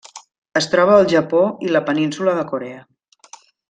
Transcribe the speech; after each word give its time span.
Es 0.61 0.67
troba 0.71 0.95
al 1.01 1.05
Japó 1.13 1.43
i 1.69 1.71
la 1.77 1.85
Península 1.93 2.37
de 2.43 2.51
Corea. 2.53 2.85